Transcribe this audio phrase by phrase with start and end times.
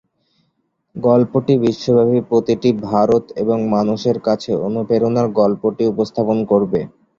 [0.95, 6.79] গল্পটি বিশ্বব্যাপী প্রতিটি ভারত এবং মানুষের কাছে অনুপ্রেরণার গল্পটি উপস্থাপন করবে।